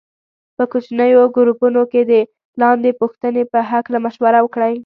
[0.55, 2.13] په کوچنیو ګروپونو کې د
[2.61, 4.73] لاندې پوښتنې په هکله مشوره وکړئ.